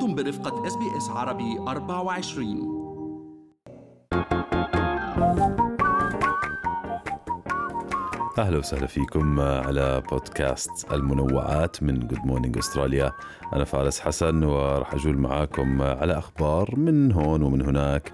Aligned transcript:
أنتم 0.00 0.14
برفقة 0.14 0.66
SBS 0.66 1.08
عربي 1.10 1.58
24 1.58 2.80
أهلا 8.38 8.58
وسهلا 8.58 8.86
فيكم 8.86 9.40
على 9.40 10.02
بودكاست 10.10 10.92
المنوعات 10.92 11.82
من 11.82 11.98
Good 12.06 12.18
Morning 12.24 12.58
Australia 12.58 13.12
أنا 13.52 13.64
فارس 13.64 14.00
حسن 14.00 14.44
وراح 14.44 14.94
أجول 14.94 15.18
معاكم 15.18 15.82
على 15.82 16.18
أخبار 16.18 16.74
من 16.76 17.12
هون 17.12 17.42
ومن 17.42 17.62
هناك. 17.62 18.12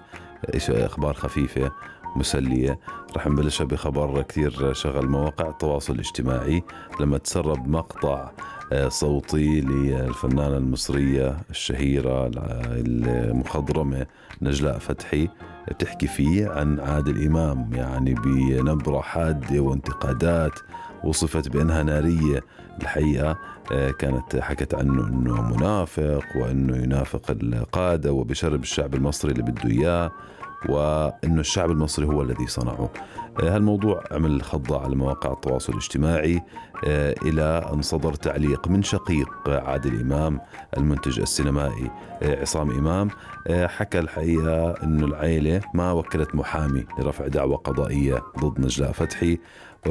أخبار 0.69 1.13
خفيفة؟ 1.13 1.71
مسلية. 2.17 2.79
رح 3.17 3.27
نبلشها 3.27 3.65
بخبر 3.65 4.21
كثير 4.21 4.73
شغل 4.73 5.07
مواقع 5.07 5.49
التواصل 5.49 5.93
الاجتماعي. 5.93 6.63
لما 6.99 7.17
تسرب 7.17 7.67
مقطع 7.67 8.31
آه، 8.73 8.87
صوتي 8.89 9.61
للفنانة 9.61 10.57
المصرية 10.57 11.37
الشهيرة 11.49 12.31
المخضرمة 12.35 14.05
نجلاء 14.41 14.77
فتحي 14.79 15.29
بتحكي 15.67 16.07
فيه 16.07 16.49
عن 16.49 16.79
عادل 16.79 17.25
إمام 17.25 17.69
يعني 17.73 18.13
بنبرة 18.13 19.01
حادة 19.01 19.59
وانتقادات 19.59 20.59
وصفت 21.03 21.49
بأنها 21.49 21.83
نارية. 21.83 22.43
الحقيقة 22.81 23.37
آه، 23.71 23.91
كانت 23.91 24.35
حكت 24.35 24.73
عنه 24.73 25.07
أنه 25.07 25.41
منافق 25.41 26.23
وأنه 26.35 26.77
ينافق 26.77 27.31
القادة 27.31 28.13
وبشرب 28.13 28.63
الشعب 28.63 28.95
المصري 28.95 29.31
اللي 29.31 29.43
بده 29.43 29.69
إياه. 29.69 30.11
وأنه 30.69 31.39
الشعب 31.39 31.71
المصري 31.71 32.05
هو 32.05 32.21
الذي 32.21 32.47
صنعه. 32.47 32.89
آه، 33.43 33.55
هالموضوع 33.55 34.03
عمل 34.11 34.41
خضة 34.41 34.83
على 34.83 34.95
مواقع 34.95 35.33
التواصل 35.33 35.73
الاجتماعي 35.73 36.43
آه، 36.85 37.15
إلى 37.21 37.69
أن 37.73 37.81
صدر 37.81 38.13
تعليق 38.13 38.67
من 38.67 38.83
شقيق 38.83 39.29
عادل 39.47 40.01
إمام 40.01 40.41
المنتج 40.77 41.19
السينمائي 41.19 41.91
آه، 42.23 42.41
عصام 42.41 42.71
إمام. 42.71 43.09
حكى 43.49 43.99
الحقيقة 43.99 44.71
أنه 44.83 45.05
العائلة 45.05 45.61
ما 45.73 45.91
وكلت 45.91 46.35
محامي 46.35 46.85
لرفع 46.99 47.27
دعوى 47.27 47.55
قضائية 47.55 48.23
ضد 48.39 48.59
نجلاء 48.59 48.91
فتحي. 48.91 49.39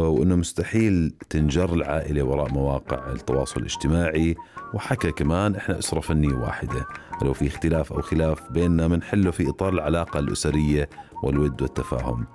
وأنه 0.01 0.37
مستحيل 0.37 1.15
تنجر 1.31 1.75
العائلة 1.75 2.23
وراء 2.23 2.53
مواقع 2.53 3.13
التواصل 3.13 3.61
الاجتماعي. 3.61 4.35
وحكى 4.75 5.13
كمان 5.13 5.57
إحنا 5.57 5.79
أسرة 5.79 6.01
فنية 6.01 6.35
واحدة 6.35 6.87
لو 7.23 7.33
في 7.33 7.47
اختلاف 7.47 7.93
أو 7.93 8.03
خلاف 8.03 8.51
بيننا 8.51 8.89
بنحله 8.89 9.31
في 9.31 9.49
إطار 9.49 9.73
العلاقة 9.73 10.19
الأسرية 10.19 10.89
والود 11.23 11.63
والتفاهم. 11.63 12.27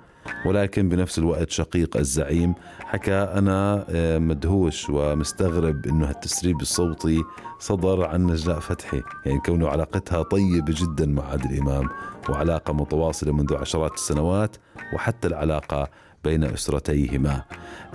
ولكن 0.46 0.88
بنفس 0.88 1.18
الوقت 1.18 1.50
شقيق 1.50 1.96
الزعيم 1.96 2.54
حكى 2.80 3.14
أنا 3.14 3.84
آه، 3.88 4.18
مدهوش 4.18 4.90
ومستغرب 4.90 5.86
أنه 5.86 6.08
هالتسريب 6.08 6.60
الصوتي 6.60 7.22
صدر 7.58 8.04
عن 8.04 8.26
نجلاء 8.26 8.58
فتحي. 8.60 9.02
يعني 9.26 9.38
كونه 9.38 9.68
علاقتها 9.68 10.22
طيبة 10.22 10.74
جدا 10.76 11.06
مع 11.06 11.24
عادل 11.24 11.58
إمام 11.58 11.88
وعلاقة 12.28 12.72
متواصلة 12.72 13.32
منذ 13.32 13.56
عشرات 13.56 13.94
السنوات 13.94 14.56
وحتى 14.94 15.28
العلاقة 15.28 15.88
بين 16.24 16.44
أسرتيهما. 16.44 17.42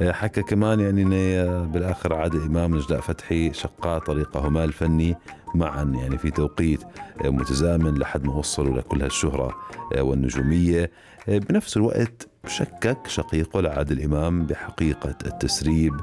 آه، 0.01 0.11
حكى 0.11 0.43
كمان 0.43 0.79
يعني 0.79 1.39
آه، 1.39 1.63
بالآخر 1.63 2.13
عادل 2.13 2.41
إمام 2.41 2.75
نجلاء 2.75 3.01
فتحي 3.01 3.53
شقا 3.53 3.99
طريقهما 3.99 4.63
الفني 4.63 5.15
معا 5.55 5.83
يعني 5.83 6.17
في 6.17 6.31
توقيت 6.31 6.83
آه، 7.25 7.29
متزامن 7.29 7.97
لحد 7.97 8.23
ما 8.25 8.33
وصلوا 8.33 8.77
لكل 8.77 9.01
هالشهرة 9.01 9.55
والنجومية. 9.97 10.91
بنفس 11.27 11.77
الوقت 11.77 12.27
شكك 12.47 13.07
شقيقه 13.07 13.61
لعادل 13.61 14.03
إمام 14.03 14.45
بحقيقة 14.45 15.15
التسريب 15.25 15.93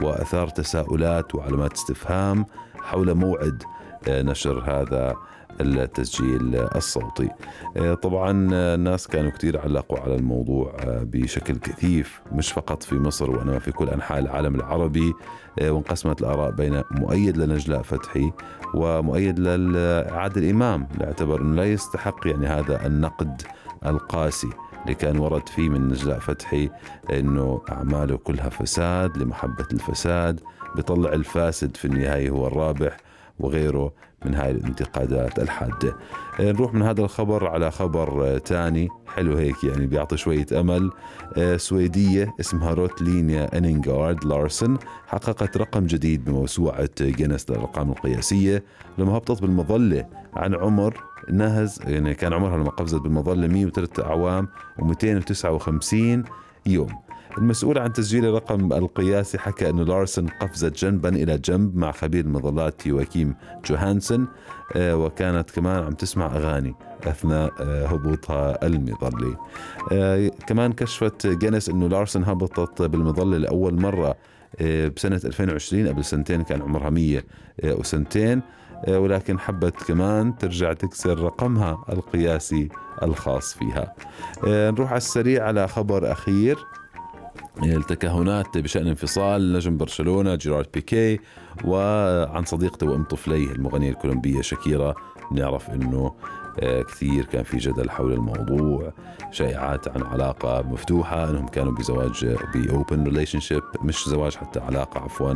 وأثار 0.00 0.48
تساؤلات 0.48 1.34
وعلامات 1.34 1.72
استفهام 1.72 2.46
حول 2.74 3.14
موعد 3.14 3.62
نشر 4.08 4.60
هذا 4.60 5.16
التسجيل 5.60 6.56
الصوتي. 6.56 7.28
آه، 7.76 7.94
طبعا 7.94 8.30
الناس 8.74 9.06
كانوا 9.06 9.30
كثير 9.30 9.60
علقوا 9.60 9.98
على 9.98 10.14
الموضوع 10.14 10.76
آه، 10.80 11.02
بشكل 11.02 11.56
كثيف 11.56 12.20
مش 12.32 12.52
فقط 12.52 12.82
في 12.82 12.94
مصر 12.94 13.30
وإنما 13.30 13.58
في 13.58 13.72
كل 13.72 13.88
أنحاء 13.88 14.18
العالم 14.18 14.54
العربي 14.54 15.12
آه، 15.60 15.70
وانقسمت 15.70 16.20
الآراء 16.20 16.50
بين 16.50 16.82
مؤيد 16.90 17.36
لنجلاء 17.36 17.82
فتحي 17.82 18.32
ومؤيد 18.74 19.38
لعادل 19.38 20.50
إمام 20.50 20.88
لاعتبر 21.00 21.40
أنه 21.40 21.54
لا 21.56 21.64
يستحق 21.64 22.26
يعني 22.26 22.46
هذا 22.46 22.86
النقد 22.86 23.42
القاسي 23.86 24.50
اللي 24.82 24.94
كان 24.94 25.18
ورد 25.18 25.48
فيه 25.48 25.68
من 25.68 25.88
نجلاء 25.88 26.18
فتحي 26.18 26.70
إنه 27.10 27.62
أعماله 27.72 28.16
كلها 28.16 28.48
فساد 28.48 29.18
لمحبة 29.18 29.66
الفساد 29.72 30.40
بيطلع 30.76 31.12
الفاسد 31.12 31.76
في 31.76 31.84
النهاية 31.84 32.30
هو 32.30 32.46
الرابح. 32.46 32.96
وغيره 33.38 33.92
من 34.24 34.34
هاي 34.34 34.50
الانتقادات 34.50 35.38
الحادة. 35.38 35.96
آه، 36.40 36.52
نروح 36.52 36.74
من 36.74 36.82
هذا 36.82 37.00
الخبر 37.02 37.46
على 37.48 37.70
خبر 37.70 38.38
تاني. 38.38 38.88
حلو 39.06 39.36
هيك 39.36 39.64
يعني 39.64 39.86
بيعطي 39.86 40.16
شوية 40.16 40.46
أمل. 40.52 40.90
آه، 41.36 41.56
سويدية 41.56 42.34
اسمها 42.40 42.74
روتلينيا 42.74 43.58
أنينغارد 43.58 44.24
لارسن 44.24 44.76
حققت 45.06 45.56
رقم 45.56 45.86
جديد 45.86 46.24
بموسوعة 46.24 46.88
جينيس 47.00 47.50
للأرقام 47.50 47.90
القياسية 47.90 48.64
لما 48.98 49.12
هبطت 49.16 49.42
بالمظلة. 49.42 50.06
عن 50.34 50.54
عمر 50.54 50.94
نهز 51.30 51.80
يعني 51.86 52.14
كان 52.14 52.32
عمرها 52.32 52.56
لما 52.56 52.70
قفزت 52.70 53.00
بالمظلة 53.00 53.46
103 53.46 54.04
أعوام 54.04 54.48
و259 54.80 56.28
يوم. 56.66 57.05
المسؤول 57.38 57.78
عن 57.78 57.92
تسجيل 57.92 58.24
الرقم 58.24 58.72
القياسي 58.72 59.38
حكى 59.38 59.70
أن 59.70 59.80
لارسن 59.80 60.26
قفزت 60.26 60.84
جنبا 60.84 61.08
إلى 61.08 61.38
جنب 61.38 61.76
مع 61.76 61.92
خبير 61.92 62.24
المظلات 62.24 62.86
يواكيم 62.86 63.34
جوهانسن 63.64 64.26
آه، 64.76 64.96
وكانت 64.96 65.50
كمان 65.50 65.84
عم 65.84 65.92
تسمع 65.92 66.26
أغاني 66.26 66.74
أثناء 67.04 67.52
آه، 67.60 67.86
هبوطها 67.86 68.66
المظلي. 68.66 69.36
آه، 69.92 70.30
كمان 70.46 70.72
كشفت 70.72 71.26
جينيس 71.26 71.68
أنه 71.68 71.88
لارسن 71.88 72.24
هبطت 72.24 72.82
بالمظلة 72.82 73.38
لأول 73.38 73.80
مرة 73.80 74.14
بسنة 74.96 75.20
2020 75.24 75.88
قبل 75.88 76.04
سنتين 76.04 76.42
كان 76.42 76.62
عمرها 76.62 76.90
100 76.90 77.22
وسنتين 77.64 78.42
ولكن 78.88 79.38
حبت 79.38 79.82
كمان 79.82 80.38
ترجع 80.38 80.72
تكسر 80.72 81.20
رقمها 81.20 81.84
القياسي 81.92 82.68
الخاص 83.02 83.54
فيها. 83.54 83.94
نروح 84.44 84.88
على 84.90 84.96
السريع 84.96 85.44
على 85.46 85.68
خبر 85.68 86.12
أخير. 86.12 86.58
التكهنات 87.62 88.58
بشأن 88.58 88.86
انفصال 88.86 89.52
نجم 89.52 89.76
برشلونة 89.76 90.34
جيرارد 90.34 90.66
بيكيه 90.74 91.20
عن 91.64 92.44
صديقته 92.44 92.86
وأم 92.86 93.04
طفليه 93.04 93.52
المغنية 93.52 93.90
الكولومبية 93.90 94.40
شاكيرا. 94.40 94.94
نعرف 95.32 95.70
أنه 95.70 96.14
آه، 96.60 96.82
كثير 96.82 97.24
كان 97.24 97.42
في 97.42 97.56
جدل 97.56 97.90
حول 97.90 98.12
الموضوع 98.12 98.92
شائعات 99.30 99.88
عن 99.88 100.02
علاقة 100.02 100.62
مفتوحة 100.62 101.30
أنهم 101.30 101.48
كانوا 101.48 101.72
بزواج 101.72 102.36
ب 102.54 103.04
open 103.04 103.40
relationship 103.40 103.62
مش 103.82 104.08
زواج 104.08 104.36
حتى 104.36 104.60
علاقة 104.60 105.00
عفوا 105.00 105.34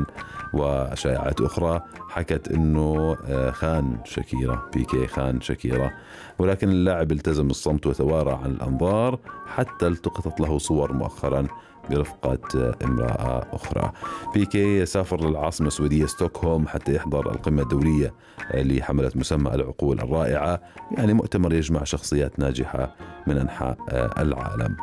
وشائعات 0.54 1.40
أخرى. 1.40 1.80
حكت 2.08 2.48
أنه 2.48 3.16
آه، 3.26 3.50
خان 3.50 3.98
شاكيرا 4.04 4.70
بيكي 4.74 5.06
خان 5.06 5.40
شاكيرا. 5.40 5.90
ولكن 6.38 6.68
اللاعب 6.68 7.12
التزم 7.12 7.50
الصمت 7.50 7.86
وتوارى 7.86 8.32
عن 8.44 8.50
الأنظار 8.50 9.18
حتى 9.46 9.86
التقطت 9.86 10.40
له 10.40 10.58
صور 10.58 10.92
مؤخرا. 10.92 11.46
برفقة 11.90 12.74
امرأة 12.84 13.46
أخرى. 13.52 13.92
بيكي 14.34 14.86
سافر 14.86 15.28
للعاصمة 15.28 15.66
السويدية 15.66 16.06
ستوكهولم 16.06 16.68
حتى 16.68 16.94
يحضر 16.94 17.32
القمة 17.32 17.62
الدولية 17.62 18.14
لحملة 18.54 19.12
مسمى 19.14 19.54
العقول 19.54 20.00
الرائعة. 20.00 20.60
يعني 20.90 21.14
مؤتمر 21.14 21.54
يجمع 21.54 21.84
شخصيات 21.84 22.38
ناجحة 22.38 22.94
من 23.26 23.36
أنحاء 23.36 23.76
العالم. 24.18 24.76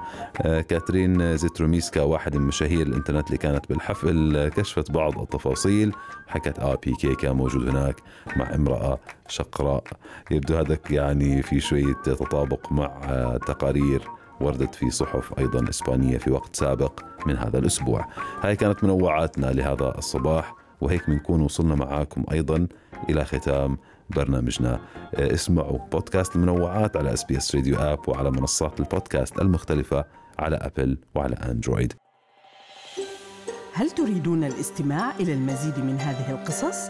كاترين 0.43 1.37
زيتروميسكا 1.37 2.01
واحد 2.01 2.35
من 2.35 2.41
مشاهير 2.41 2.87
الإنترنت 2.87 3.27
اللي 3.27 3.37
كانت 3.37 3.69
بالحفل 3.69 4.47
كشفت 4.55 4.91
بعض 4.91 5.21
التفاصيل. 5.21 5.93
حكت 6.27 6.59
آه 6.59 6.79
بيكيه 6.85 7.15
كان 7.15 7.35
موجود 7.35 7.69
هناك 7.69 7.95
مع 8.35 8.55
امرأة 8.55 8.99
شقراء. 9.27 9.83
يبدو 10.31 10.55
هذا 10.55 10.77
يعني 10.89 11.41
في 11.41 11.59
شوية 11.59 11.93
تطابق 12.03 12.71
مع 12.71 12.87
تقارير 13.47 14.01
وردت 14.41 14.75
في 14.75 14.89
صحف 14.89 15.39
أيضا 15.39 15.69
إسبانية 15.69 16.17
في 16.17 16.31
وقت 16.31 16.55
سابق 16.55 16.99
من 17.25 17.37
هذا 17.37 17.59
الأسبوع. 17.59 18.05
هاي 18.41 18.55
كانت 18.55 18.83
منوعاتنا 18.83 19.45
لهذا 19.45 19.97
الصباح 19.97 20.55
وهيك 20.81 21.09
بنكون 21.09 21.41
وصلنا 21.41 21.75
معاكم 21.75 22.23
أيضا 22.31 22.67
إلى 23.09 23.25
ختام 23.25 23.77
برنامجنا. 24.09 24.79
اسمعوا 25.13 25.79
بودكاست 25.91 26.35
المنوعات 26.35 26.97
على 26.97 27.13
SBS 27.13 27.55
Radio 27.55 27.75
app 27.77 28.09
وعلى 28.09 28.31
منصات 28.31 28.79
البودكاست 28.79 29.41
المختلفة 29.41 30.05
على 30.39 30.55
Apple 30.55 30.97
وعلى 31.15 31.35
Android. 31.35 31.93
هل 33.73 33.89
تريدون 33.89 34.43
الاستماع 34.43 35.15
إلى 35.19 35.33
المزيد 35.33 35.79
من 35.79 35.99
هذه 35.99 36.31
القصص؟ 36.31 36.89